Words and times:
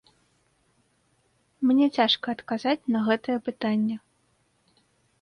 Мне 1.71 1.85
цяжка 1.99 2.27
адказаць 2.39 2.77
на 2.97 3.05
гэтае 3.11 3.37
пытанне. 3.51 3.97